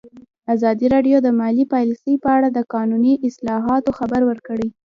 [0.53, 4.67] ازادي راډیو د مالي پالیسي په اړه د قانوني اصلاحاتو خبر ورکړی.